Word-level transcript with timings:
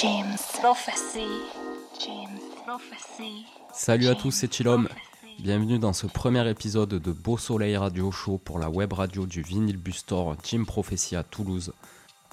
James 0.00 0.38
Prophecy. 0.62 1.26
James 1.98 2.38
Prophecy. 2.64 3.44
Salut 3.74 4.08
à 4.08 4.14
tous, 4.14 4.30
c'est 4.30 4.50
Chilom. 4.50 4.88
Bienvenue 5.40 5.78
dans 5.78 5.92
ce 5.92 6.06
premier 6.06 6.48
épisode 6.48 6.88
de 6.88 7.12
Beau 7.12 7.36
Soleil 7.36 7.76
Radio 7.76 8.10
Show 8.10 8.38
pour 8.38 8.58
la 8.58 8.70
web 8.70 8.94
radio 8.94 9.26
du 9.26 9.42
Vinyl 9.42 9.76
Bustor 9.76 10.38
Team 10.38 10.64
Prophecy 10.64 11.16
à 11.16 11.22
Toulouse. 11.22 11.74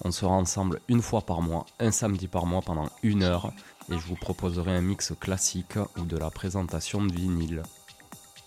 On 0.05 0.11
sera 0.11 0.31
ensemble 0.31 0.79
une 0.87 1.01
fois 1.01 1.21
par 1.21 1.41
mois, 1.41 1.65
un 1.81 1.91
samedi 1.91 2.27
par 2.27 2.45
mois 2.45 2.61
pendant 2.61 2.89
une 3.03 3.23
heure, 3.23 3.51
et 3.91 3.97
je 3.97 4.07
vous 4.07 4.15
proposerai 4.15 4.71
un 4.71 4.81
mix 4.81 5.11
classique 5.19 5.75
ou 5.97 6.05
de 6.05 6.15
la 6.15 6.29
présentation 6.29 7.03
de 7.03 7.11
vinyle. 7.11 7.63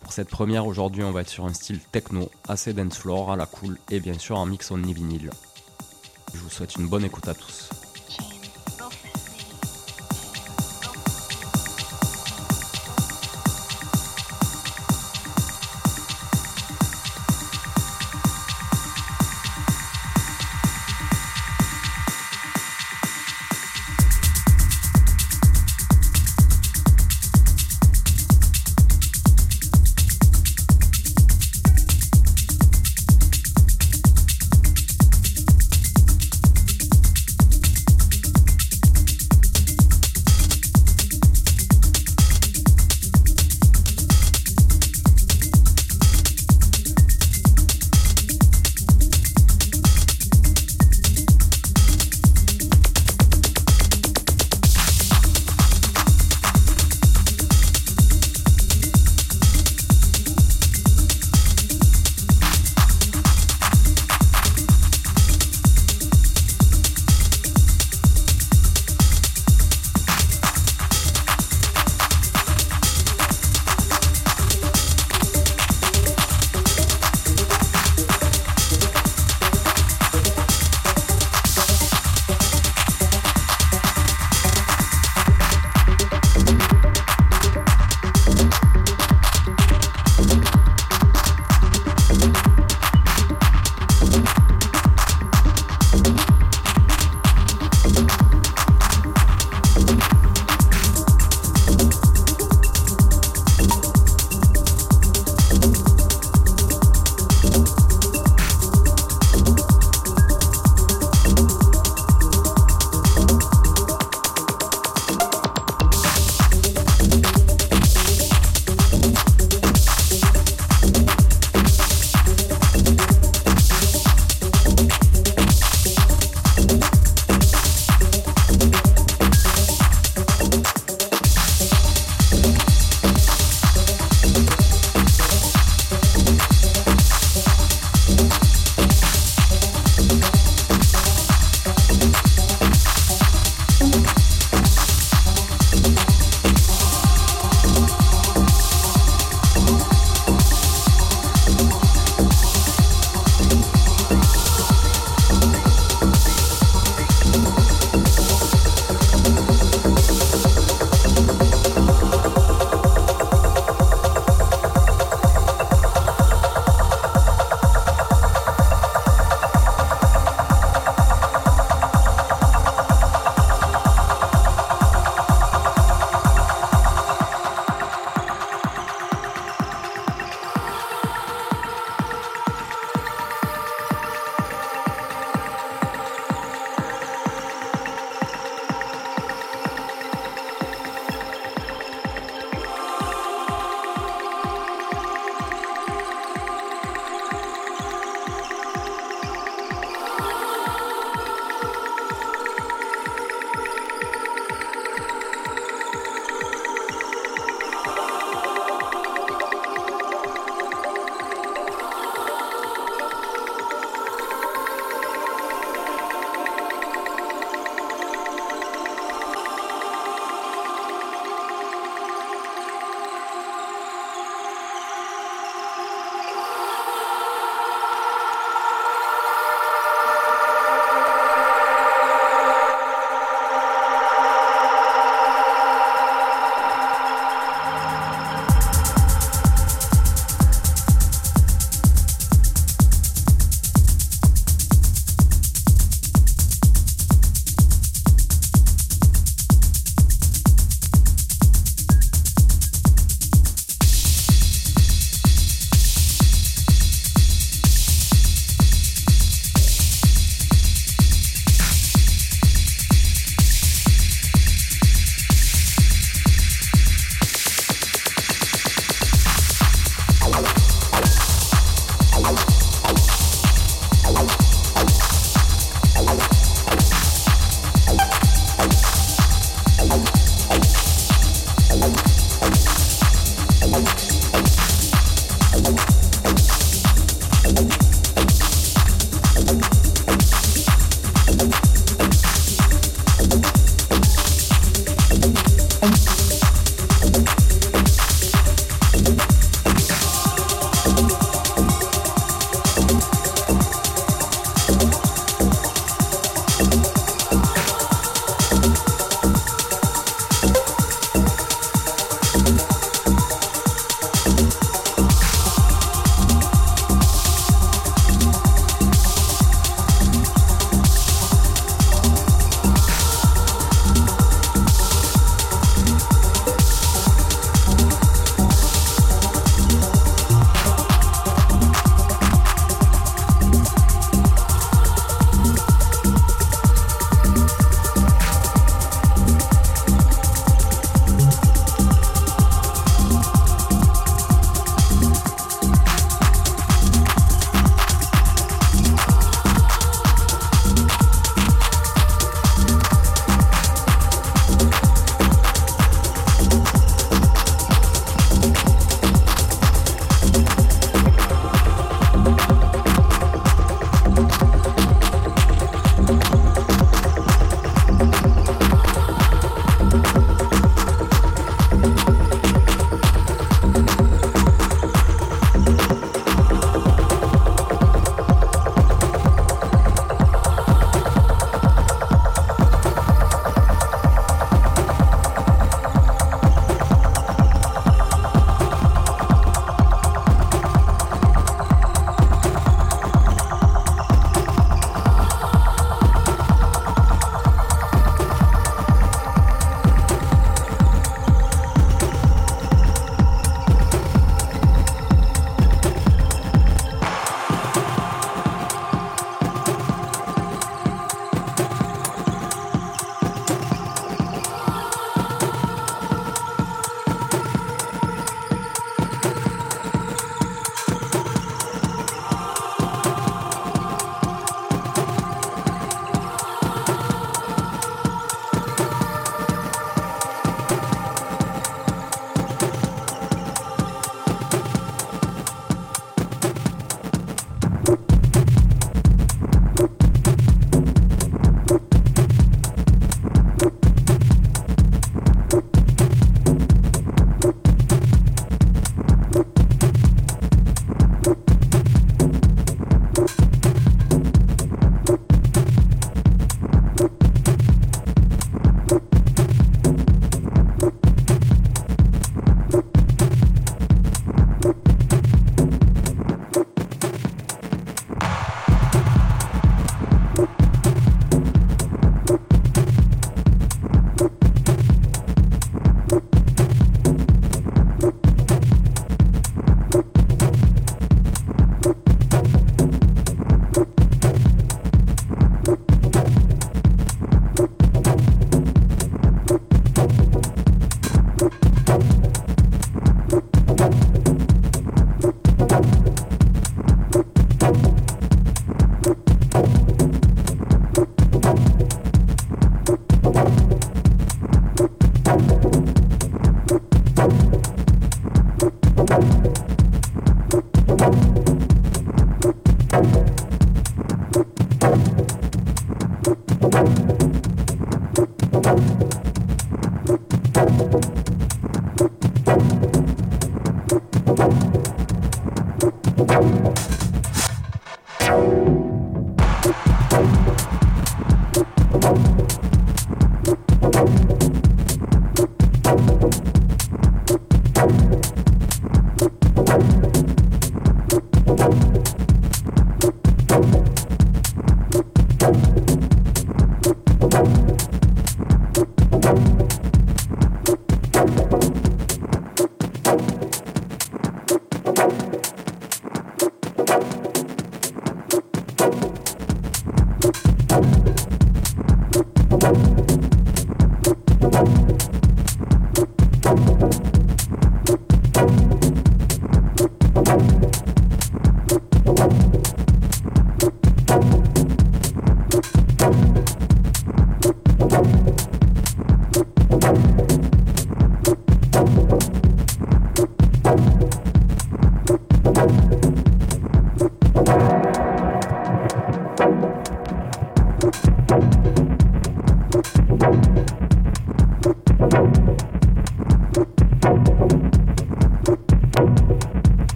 Pour 0.00 0.14
cette 0.14 0.30
première, 0.30 0.66
aujourd'hui, 0.66 1.02
on 1.04 1.12
va 1.12 1.20
être 1.20 1.28
sur 1.28 1.44
un 1.44 1.52
style 1.52 1.80
techno, 1.80 2.30
assez 2.48 2.72
dance 2.72 2.96
floor, 2.96 3.30
à 3.30 3.36
la 3.36 3.44
cool, 3.44 3.78
et 3.90 4.00
bien 4.00 4.18
sûr 4.18 4.38
un 4.38 4.46
mix 4.46 4.70
only 4.70 4.94
vinyle. 4.94 5.30
Je 6.32 6.38
vous 6.38 6.48
souhaite 6.48 6.76
une 6.76 6.88
bonne 6.88 7.04
écoute 7.04 7.28
à 7.28 7.34
tous. 7.34 7.68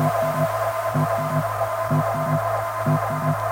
Thank 0.00 0.14
you. 3.10 3.49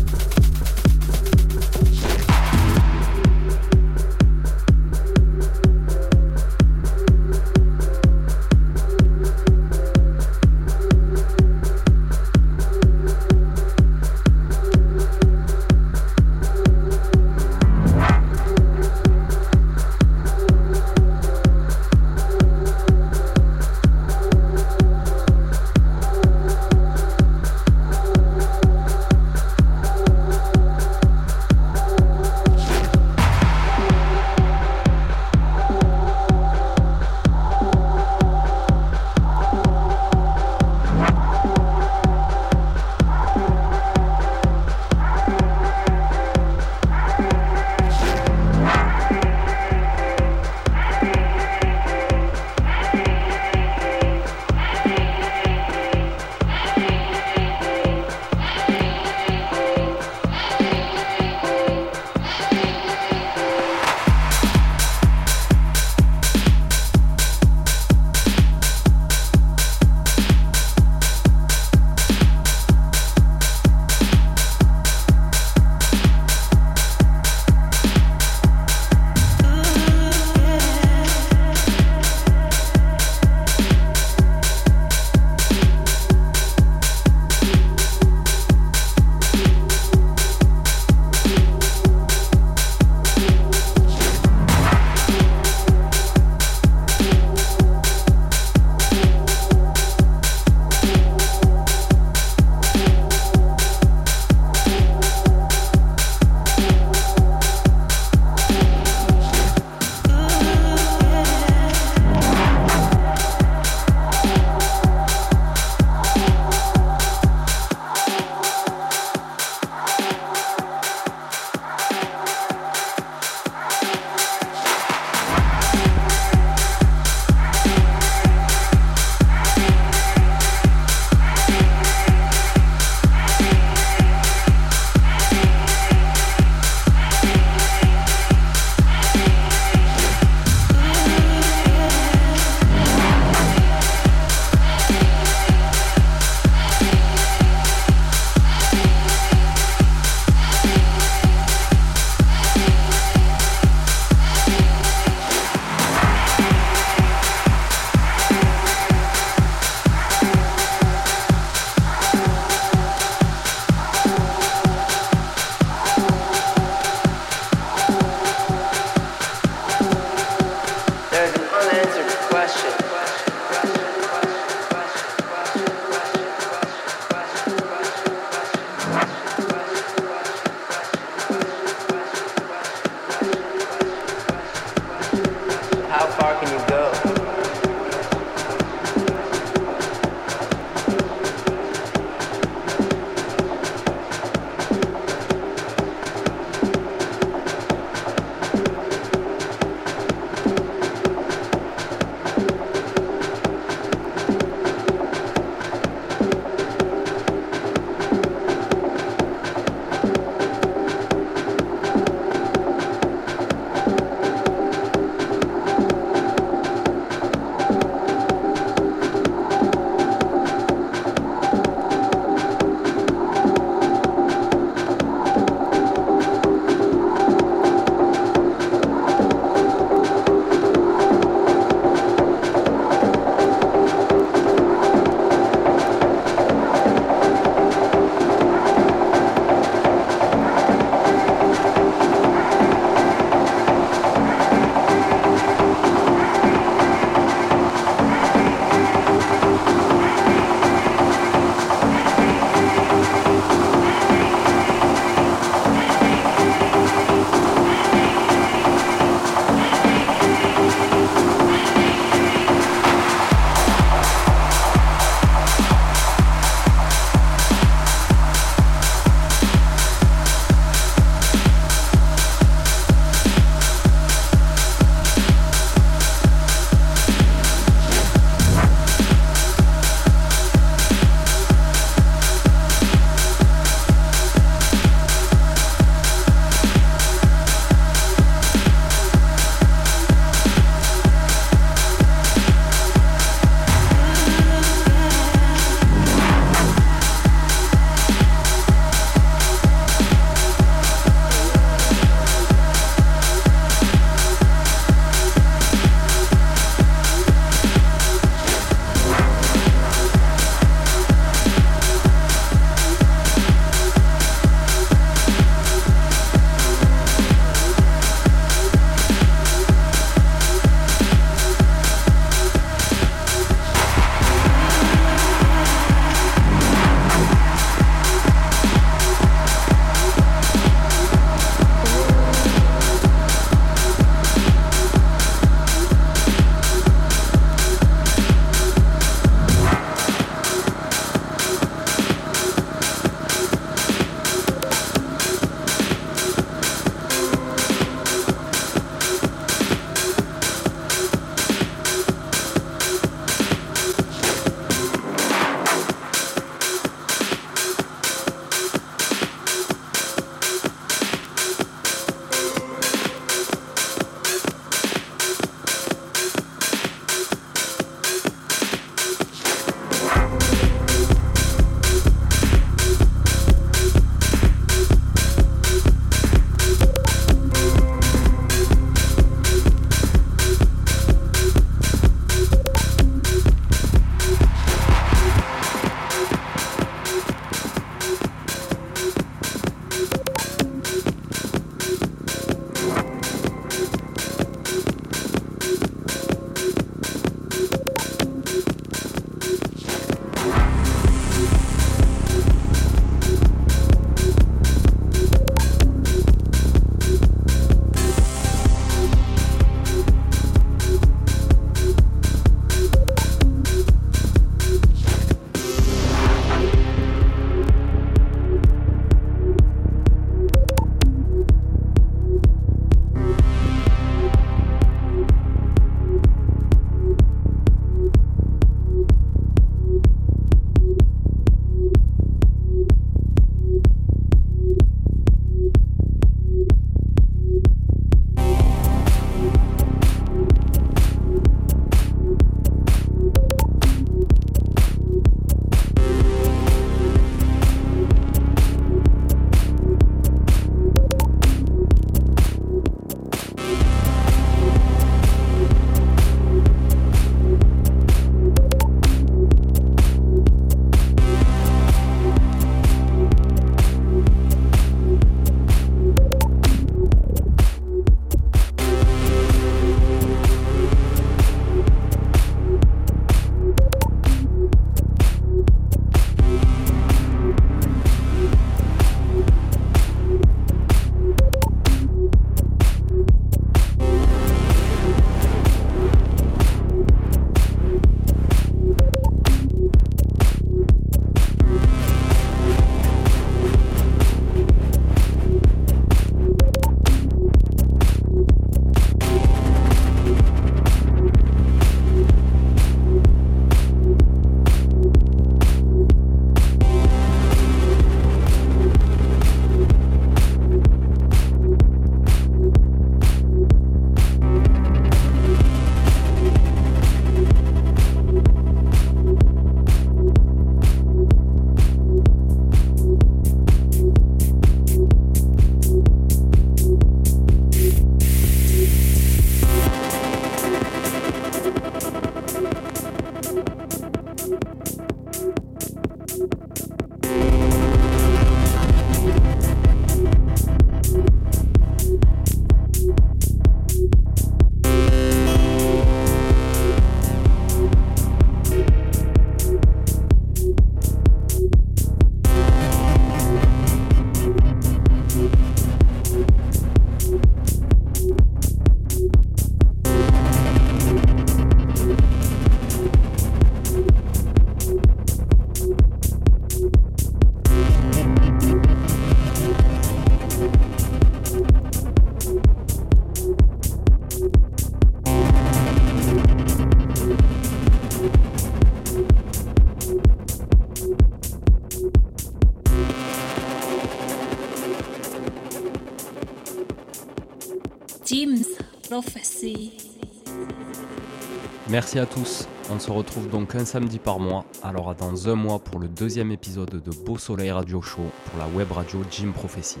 Merci 591.96 592.18
à 592.18 592.26
tous. 592.26 592.68
On 592.90 592.98
se 592.98 593.10
retrouve 593.10 593.48
donc 593.48 593.74
un 593.74 593.86
samedi 593.86 594.18
par 594.18 594.38
mois. 594.38 594.66
Alors 594.82 595.14
dans 595.14 595.48
un 595.48 595.54
mois 595.54 595.78
pour 595.78 595.98
le 595.98 596.08
deuxième 596.08 596.52
épisode 596.52 597.02
de 597.02 597.24
Beau 597.24 597.38
Soleil 597.38 597.70
Radio 597.70 598.02
Show 598.02 598.20
pour 598.44 598.58
la 598.58 598.68
web 598.68 598.92
radio 598.92 599.22
Jim 599.30 599.50
Prophecy. 599.54 600.00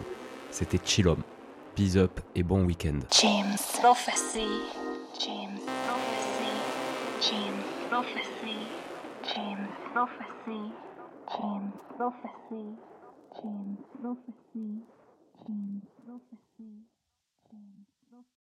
C'était 0.50 0.78
Chillom. 0.84 1.16
Peace 1.74 1.96
up 1.96 2.20
et 2.34 2.42
bon 2.42 2.66
week-end. 2.66 2.98